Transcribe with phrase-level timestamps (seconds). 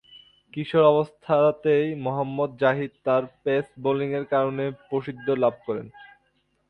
[0.53, 5.87] কিশোর অবস্থাতেই মোহাম্মদ জাহিদ তার পেস বোলিংয়ের কারণে প্রসিদ্ধি লাভ করেন।